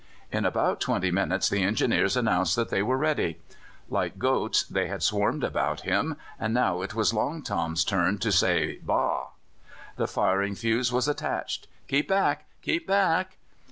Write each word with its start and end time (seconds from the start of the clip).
In 0.31 0.45
about 0.45 0.81
twenty 0.81 1.11
minutes 1.11 1.47
the 1.47 1.61
Engineers 1.61 2.17
announced 2.17 2.55
that 2.55 2.69
they 2.69 2.81
were 2.81 2.97
ready. 2.97 3.39
Like 3.87 4.17
goats 4.17 4.63
they 4.63 4.87
had 4.87 5.03
swarmed 5.03 5.43
about 5.43 5.81
him, 5.81 6.17
and 6.39 6.55
now 6.55 6.81
it 6.81 6.95
was 6.95 7.13
Long 7.13 7.43
Tom's 7.43 7.83
turn 7.85 8.17
to 8.17 8.31
say 8.31 8.79
"Baa!" 8.81 9.27
The 9.97 10.07
firing 10.07 10.55
fuse 10.55 10.91
was 10.91 11.07
attached. 11.07 11.67
"Keep 11.87 12.07
back! 12.07 12.47
keep 12.63 12.87
back!" 12.87 13.37